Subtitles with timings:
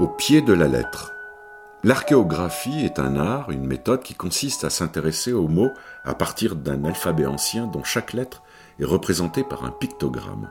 [0.00, 1.14] Au pied de la lettre.
[1.84, 5.70] L'archéographie est un art, une méthode qui consiste à s'intéresser aux mots
[6.04, 8.42] à partir d'un alphabet ancien dont chaque lettre
[8.80, 10.50] est représentée par un pictogramme.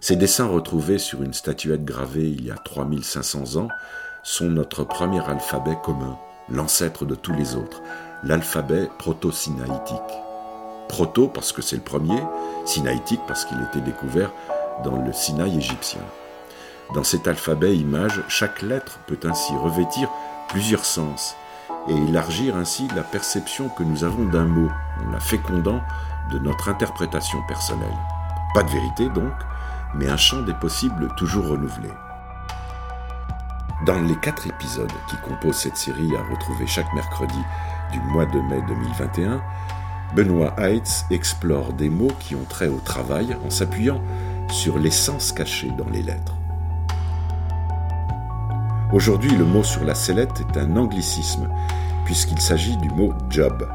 [0.00, 3.68] Ces dessins retrouvés sur une statuette gravée il y a 3500 ans
[4.22, 6.16] sont notre premier alphabet commun,
[6.48, 7.82] l'ancêtre de tous les autres,
[8.24, 9.98] l'alphabet proto-sinaïtique.
[10.88, 12.22] Proto parce que c'est le premier,
[12.64, 14.32] sinaïtique parce qu'il était découvert
[14.82, 16.00] dans le Sinaï égyptien.
[16.94, 20.08] Dans cet alphabet image, chaque lettre peut ainsi revêtir
[20.48, 21.36] plusieurs sens
[21.88, 24.68] et élargir ainsi la perception que nous avons d'un mot,
[25.06, 25.80] en la fécondant
[26.32, 27.96] de notre interprétation personnelle.
[28.54, 29.32] Pas de vérité donc,
[29.94, 31.90] mais un champ des possibles toujours renouvelé.
[33.86, 37.38] Dans les quatre épisodes qui composent cette série à retrouver chaque mercredi
[37.92, 39.40] du mois de mai 2021,
[40.16, 44.02] Benoît Heitz explore des mots qui ont trait au travail en s'appuyant
[44.50, 46.39] sur les sens cachés dans les lettres.
[48.92, 51.48] Aujourd'hui, le mot sur la sellette est un anglicisme,
[52.04, 53.68] puisqu'il s'agit du mot job.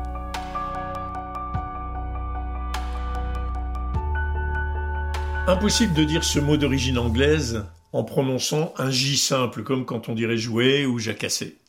[5.47, 7.63] Impossible de dire ce mot d'origine anglaise
[7.93, 11.59] en prononçant un J simple, comme quand on dirait jouer ou jacasser.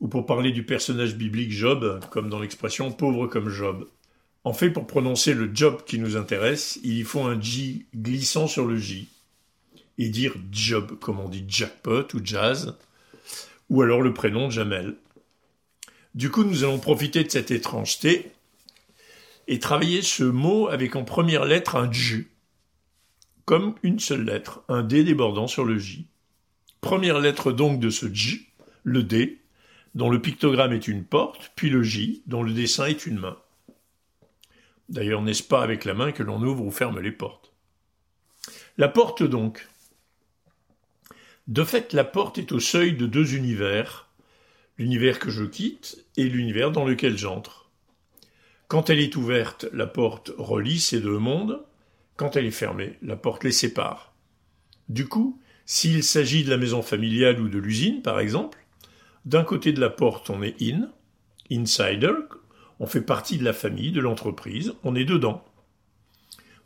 [0.00, 3.86] Ou pour parler du personnage biblique Job, comme dans l'expression pauvre comme Job.
[4.42, 8.48] En fait, pour prononcer le job qui nous intéresse, il y faut un J glissant
[8.48, 9.08] sur le J
[10.00, 12.74] et dire job comme on dit jackpot ou jazz,
[13.68, 14.96] ou alors le prénom Jamel.
[16.14, 18.32] Du coup, nous allons profiter de cette étrangeté
[19.46, 22.26] et travailler ce mot avec en première lettre un J,
[23.44, 26.06] comme une seule lettre, un D débordant sur le J.
[26.80, 28.48] Première lettre donc de ce J,
[28.84, 29.38] le D,
[29.94, 33.36] dont le pictogramme est une porte, puis le J, dont le dessin est une main.
[34.88, 37.52] D'ailleurs, n'est-ce pas avec la main que l'on ouvre ou ferme les portes?
[38.78, 39.68] La porte donc,
[41.48, 44.08] de fait, la porte est au seuil de deux univers,
[44.78, 47.70] l'univers que je quitte et l'univers dans lequel j'entre.
[48.68, 51.60] Quand elle est ouverte, la porte relie ces deux mondes,
[52.16, 54.12] quand elle est fermée, la porte les sépare.
[54.88, 58.58] Du coup, s'il s'agit de la maison familiale ou de l'usine, par exemple,
[59.24, 60.88] d'un côté de la porte, on est in,
[61.50, 62.12] insider,
[62.78, 65.44] on fait partie de la famille, de l'entreprise, on est dedans.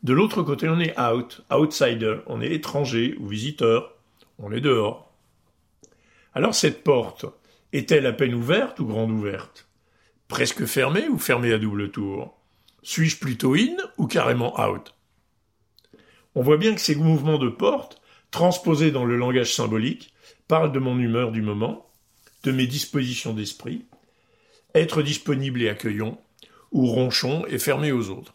[0.02, 3.93] De l'autre côté, on est out, outsider, on est étranger ou visiteur,
[4.38, 5.12] on est dehors.
[6.34, 7.26] Alors cette porte
[7.72, 9.68] est-elle à peine ouverte ou grande ouverte?
[10.28, 12.36] Presque fermée ou fermée à double tour?
[12.82, 14.94] Suis-je plutôt in ou carrément out?
[16.34, 18.00] On voit bien que ces mouvements de porte,
[18.30, 20.12] transposés dans le langage symbolique,
[20.48, 21.90] parlent de mon humeur du moment,
[22.42, 23.86] de mes dispositions d'esprit,
[24.74, 26.20] être disponible et accueillant,
[26.72, 28.34] ou ronchon et fermé aux autres.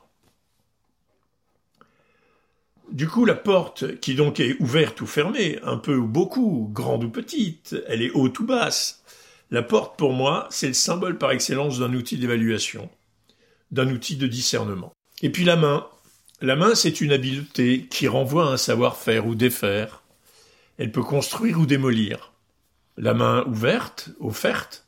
[2.91, 7.03] Du coup, la porte, qui donc est ouverte ou fermée, un peu ou beaucoup, grande
[7.03, 9.03] ou petite, elle est haute ou basse.
[9.51, 12.89] La porte, pour moi, c'est le symbole par excellence d'un outil d'évaluation,
[13.71, 14.93] d'un outil de discernement.
[15.21, 15.87] Et puis la main.
[16.41, 20.03] La main, c'est une habileté qui renvoie à un savoir-faire ou défaire.
[20.77, 22.31] Elle peut construire ou démolir.
[22.97, 24.87] La main ouverte, offerte,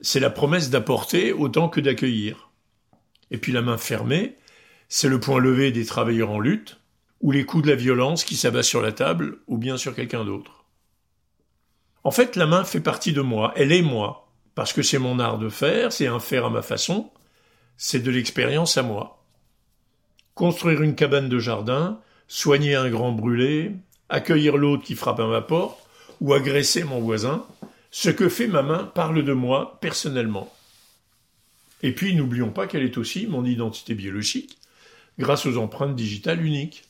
[0.00, 2.50] c'est la promesse d'apporter autant que d'accueillir.
[3.30, 4.36] Et puis la main fermée,
[4.88, 6.79] c'est le point levé des travailleurs en lutte,
[7.20, 10.24] ou les coups de la violence qui s'abat sur la table, ou bien sur quelqu'un
[10.24, 10.64] d'autre.
[12.02, 15.18] En fait, la main fait partie de moi, elle est moi, parce que c'est mon
[15.18, 17.10] art de faire, c'est un faire à ma façon,
[17.76, 19.24] c'est de l'expérience à moi.
[20.34, 23.72] Construire une cabane de jardin, soigner un grand brûlé,
[24.08, 25.78] accueillir l'autre qui frappe à ma porte,
[26.20, 27.44] ou agresser mon voisin,
[27.90, 30.52] ce que fait ma main parle de moi personnellement.
[31.82, 34.58] Et puis n'oublions pas qu'elle est aussi mon identité biologique,
[35.18, 36.84] grâce aux empreintes digitales uniques.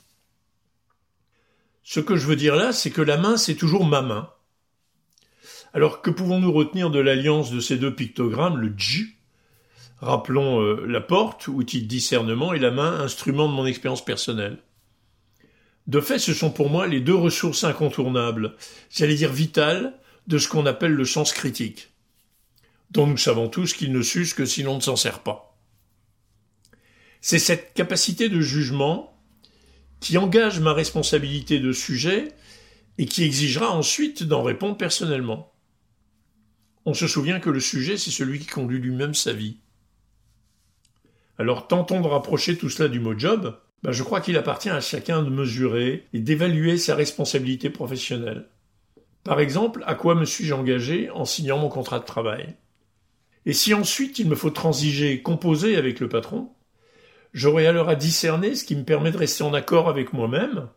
[1.83, 4.29] Ce que je veux dire là, c'est que la main, c'est toujours ma main.
[5.73, 9.15] Alors que pouvons-nous retenir de l'alliance de ces deux pictogrammes, le J
[10.01, 14.57] Rappelons euh, la porte, outil de discernement, et la main, instrument de mon expérience personnelle?
[15.87, 18.55] De fait, ce sont pour moi les deux ressources incontournables,
[18.89, 19.93] j'allais dire vitales,
[20.27, 21.89] de ce qu'on appelle le sens critique,
[22.89, 25.57] dont nous savons tous qu'il ne s'use que si l'on ne s'en sert pas.
[27.21, 29.10] C'est cette capacité de jugement
[30.01, 32.33] qui engage ma responsabilité de sujet
[32.97, 35.53] et qui exigera ensuite d'en répondre personnellement.
[36.85, 39.57] On se souvient que le sujet, c'est celui qui conduit lui-même sa vie.
[41.37, 43.57] Alors tentons de rapprocher tout cela du mot job.
[43.83, 48.47] Ben, je crois qu'il appartient à chacun de mesurer et d'évaluer sa responsabilité professionnelle.
[49.23, 52.55] Par exemple, à quoi me suis-je engagé en signant mon contrat de travail?
[53.45, 56.51] Et si ensuite il me faut transiger, composer avec le patron,
[57.33, 60.67] J'aurai alors à discerner ce qui me permet de rester en accord avec moi-même,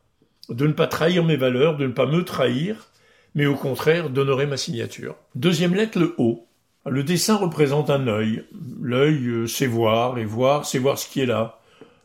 [0.48, 2.90] de ne pas trahir mes valeurs, de ne pas me trahir,
[3.34, 5.16] mais au contraire d'honorer ma signature.
[5.34, 6.46] Deuxième lettre, le O.
[6.86, 8.44] Le dessin représente un œil.
[8.80, 11.60] L'œil, euh, c'est voir, et voir, c'est voir ce qui est là,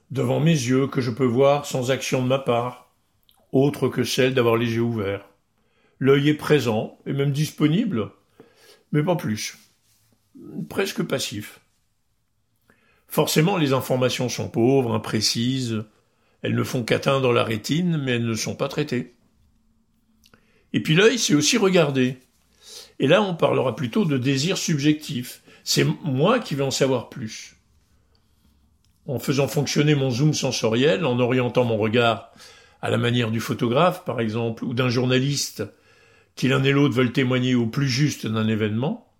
[0.09, 2.89] devant mes yeux, que je peux voir sans action de ma part,
[3.51, 5.25] autre que celle d'avoir les yeux ouverts.
[5.99, 8.09] L'œil est présent, et même disponible,
[8.93, 9.57] mais pas plus.
[10.69, 11.59] Presque passif.
[13.09, 15.83] Forcément, les informations sont pauvres, imprécises,
[16.41, 19.15] elles ne font qu'atteindre la rétine, mais elles ne sont pas traitées.
[20.73, 22.17] Et puis l'œil, c'est aussi regarder.
[22.99, 25.41] Et là, on parlera plutôt de désir subjectif.
[25.63, 27.55] C'est moi qui vais en savoir plus.
[29.07, 32.31] En faisant fonctionner mon zoom sensoriel, en orientant mon regard
[32.81, 35.63] à la manière du photographe, par exemple, ou d'un journaliste,
[36.35, 39.11] qui l'un et l'autre veulent témoigner au plus juste d'un événement,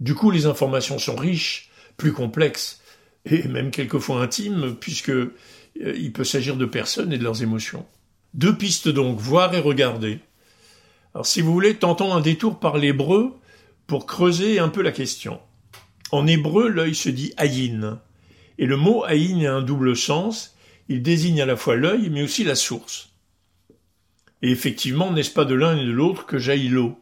[0.00, 2.79] du coup, les informations sont riches, plus complexes,
[3.24, 5.34] et même quelquefois intimes, puisque euh,
[5.76, 7.86] il peut s'agir de personnes et de leurs émotions.
[8.34, 10.20] Deux pistes donc, voir et regarder.
[11.14, 13.34] Alors si vous voulez, tentons un détour par l'hébreu
[13.86, 15.40] pour creuser un peu la question.
[16.12, 18.00] En hébreu, l'œil se dit ayin,
[18.58, 20.56] et le mot ayin a un double sens,
[20.88, 23.12] il désigne à la fois l'œil mais aussi la source.
[24.42, 26.98] Et effectivement, n'est-ce pas de l'un et de l'autre que jaillit l'eau?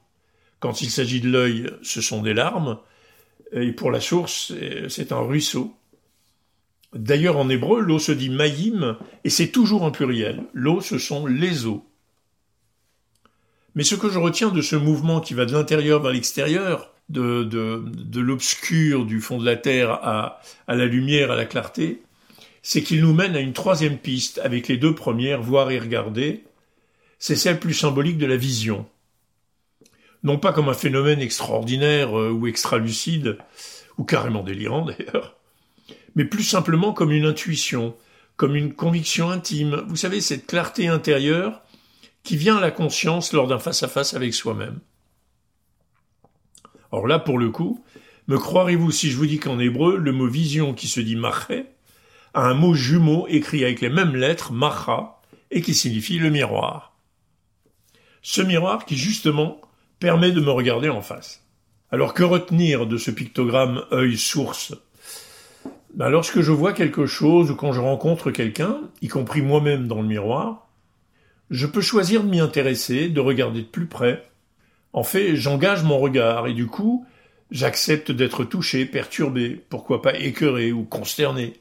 [0.60, 2.78] Quand il s'agit de l'œil, ce sont des larmes,
[3.52, 4.52] et pour la source,
[4.88, 5.74] c'est un ruisseau.
[6.94, 10.44] D'ailleurs, en hébreu, l'eau se dit maïm, et c'est toujours en pluriel.
[10.54, 11.84] L'eau, ce sont les eaux.
[13.74, 17.42] Mais ce que je retiens de ce mouvement qui va de l'intérieur vers l'extérieur, de,
[17.44, 22.02] de, l'obscur du fond de la Terre à, à la lumière, à la clarté,
[22.62, 26.44] c'est qu'il nous mène à une troisième piste avec les deux premières, voir et regarder.
[27.18, 28.86] C'est celle plus symbolique de la vision.
[30.22, 33.38] Non pas comme un phénomène extraordinaire euh, ou extra-lucide,
[33.96, 35.37] ou carrément délirant d'ailleurs,
[36.18, 37.94] mais plus simplement comme une intuition,
[38.34, 39.84] comme une conviction intime.
[39.86, 41.62] Vous savez, cette clarté intérieure
[42.24, 44.80] qui vient à la conscience lors d'un face-à-face avec soi-même.
[46.90, 47.84] Or là, pour le coup,
[48.26, 51.66] me croirez-vous si je vous dis qu'en hébreu, le mot vision qui se dit marché
[52.34, 55.20] a un mot jumeau écrit avec les mêmes lettres, macha,
[55.52, 56.96] et qui signifie le miroir.
[58.22, 59.60] Ce miroir qui justement
[60.00, 61.46] permet de me regarder en face.
[61.92, 64.74] Alors que retenir de ce pictogramme œil source
[65.94, 70.00] ben, Lorsque je vois quelque chose ou quand je rencontre quelqu'un, y compris moi-même dans
[70.00, 70.68] le miroir,
[71.50, 74.28] je peux choisir de m'y intéresser, de regarder de plus près.
[74.92, 77.06] En fait, j'engage mon regard et du coup,
[77.50, 81.54] j'accepte d'être touché, perturbé, pourquoi pas écœuré ou consterné,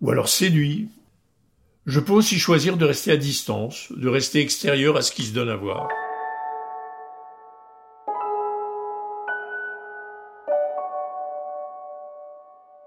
[0.00, 0.88] ou alors séduit.
[1.86, 5.32] Je peux aussi choisir de rester à distance, de rester extérieur à ce qui se
[5.32, 5.88] donne à voir.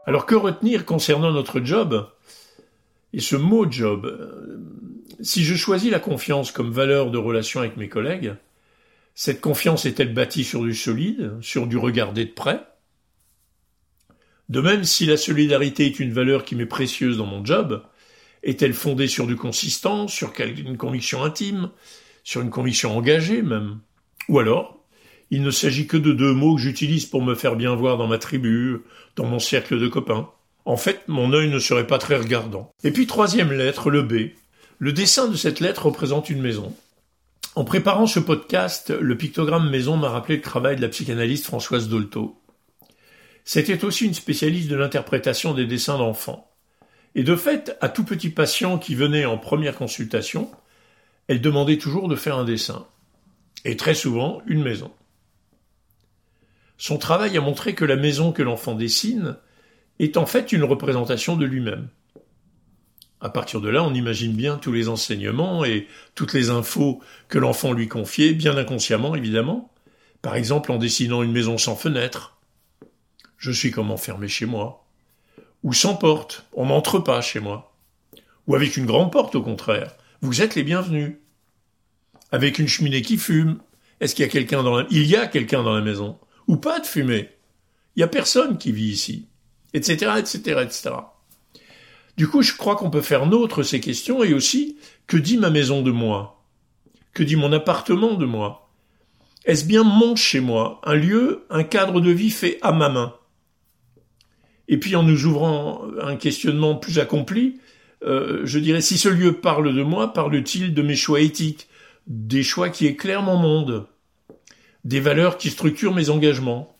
[0.05, 2.09] Alors que retenir concernant notre job
[3.11, 4.05] Et ce mot job,
[5.21, 8.35] si je choisis la confiance comme valeur de relation avec mes collègues,
[9.15, 12.61] cette confiance est-elle bâtie sur du solide, sur du regarder de près
[14.49, 17.81] De même, si la solidarité est une valeur qui m'est précieuse dans mon job,
[18.43, 21.71] est-elle fondée sur du consistant, sur une conviction intime,
[22.23, 23.79] sur une conviction engagée même?
[24.27, 24.74] Ou alors,
[25.31, 28.07] il ne s'agit que de deux mots que j'utilise pour me faire bien voir dans
[28.07, 28.81] ma tribu,
[29.15, 30.29] dans mon cercle de copains.
[30.65, 32.71] En fait, mon œil ne serait pas très regardant.
[32.83, 34.31] Et puis troisième lettre, le B.
[34.79, 36.75] Le dessin de cette lettre représente une maison.
[37.55, 41.87] En préparant ce podcast, le pictogramme maison m'a rappelé le travail de la psychanalyste Françoise
[41.87, 42.41] Dolto.
[43.45, 46.51] C'était aussi une spécialiste de l'interprétation des dessins d'enfants.
[47.13, 50.51] Et de fait, à tout petit patient qui venait en première consultation,
[51.27, 52.87] elle demandait toujours de faire un dessin.
[53.63, 54.91] Et très souvent, une maison.
[56.77, 59.37] Son travail a montré que la maison que l'enfant dessine
[59.99, 61.89] est en fait une représentation de lui-même.
[63.21, 67.39] À partir de là, on imagine bien tous les enseignements et toutes les infos que
[67.39, 69.71] l'enfant lui confiait, bien inconsciemment évidemment.
[70.21, 72.37] Par exemple en dessinant une maison sans fenêtre.
[73.37, 74.85] Je suis comme enfermé chez moi.
[75.63, 77.75] Ou sans porte, on n'entre pas chez moi.
[78.47, 79.95] Ou avec une grande porte au contraire.
[80.21, 81.15] Vous êtes les bienvenus.
[82.31, 83.59] Avec une cheminée qui fume.
[83.99, 84.87] Est-ce qu'il y a quelqu'un dans la...
[84.91, 86.19] Il y a quelqu'un dans la maison.
[86.47, 87.29] Ou pas de fumée.
[87.95, 89.27] Il y a personne qui vit ici.
[89.73, 90.91] Etc., etc., etc.
[92.17, 95.49] Du coup, je crois qu'on peut faire nôtre ces questions et aussi que dit ma
[95.49, 96.43] maison de moi?
[97.13, 98.69] Que dit mon appartement de moi?
[99.45, 103.15] Est-ce bien mon chez moi, un lieu, un cadre de vie fait à ma main?
[104.67, 107.59] Et puis en nous ouvrant un questionnement plus accompli,
[108.03, 111.67] euh, je dirais si ce lieu parle de moi, parle-t-il de mes choix éthiques,
[112.07, 113.87] des choix qui éclairent mon monde,
[114.85, 116.77] des valeurs qui structurent mes engagements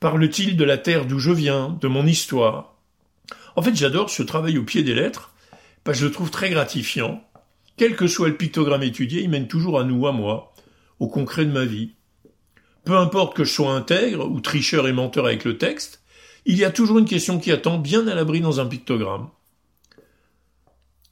[0.00, 2.74] Parle-t-il de la terre d'où je viens, de mon histoire?
[3.54, 5.32] En fait, j'adore ce travail au pied des lettres,
[5.84, 7.22] parce que je le trouve très gratifiant.
[7.76, 10.52] Quel que soit le pictogramme étudié, il mène toujours à nous, à moi,
[10.98, 11.92] au concret de ma vie.
[12.84, 16.02] Peu importe que je sois intègre ou tricheur et menteur avec le texte,
[16.44, 19.28] il y a toujours une question qui attend bien à l'abri dans un pictogramme.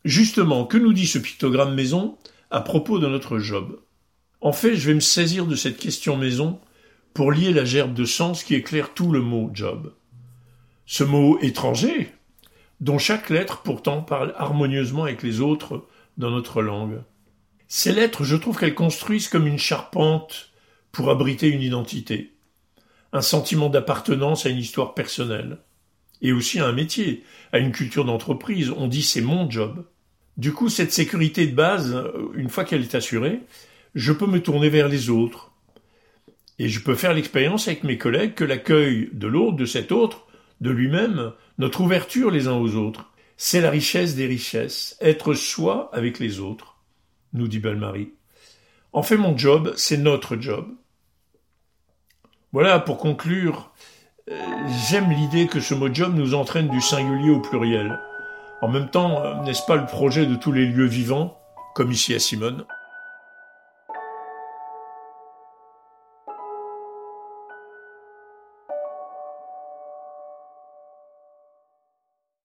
[0.04, 2.18] Justement, que nous dit ce pictogramme maison
[2.50, 3.78] à propos de notre job?
[4.40, 6.60] En fait, je vais me saisir de cette question maison
[7.12, 9.92] pour lier la gerbe de sens qui éclaire tout le mot job.
[10.86, 12.12] Ce mot étranger,
[12.80, 17.02] dont chaque lettre pourtant parle harmonieusement avec les autres dans notre langue.
[17.68, 20.50] Ces lettres, je trouve qu'elles construisent comme une charpente
[20.90, 22.32] pour abriter une identité,
[23.12, 25.58] un sentiment d'appartenance à une histoire personnelle,
[26.22, 28.70] et aussi à un métier, à une culture d'entreprise.
[28.70, 29.84] On dit c'est mon job.
[30.36, 32.02] Du coup, cette sécurité de base,
[32.34, 33.40] une fois qu'elle est assurée,
[33.94, 35.52] je peux me tourner vers les autres.
[36.58, 40.26] Et je peux faire l'expérience avec mes collègues que l'accueil de l'autre, de cet autre,
[40.60, 45.88] de lui-même, notre ouverture les uns aux autres, c'est la richesse des richesses, être soi
[45.94, 46.76] avec les autres,
[47.32, 48.12] nous dit Belle-Marie.
[48.92, 50.66] En fait, mon job, c'est notre job.
[52.52, 53.72] Voilà, pour conclure,
[54.30, 54.36] euh,
[54.90, 57.98] j'aime l'idée que ce mot job nous entraîne du singulier au pluriel.
[58.60, 61.40] En même temps, euh, n'est-ce pas le projet de tous les lieux vivants,
[61.74, 62.66] comme ici à Simone?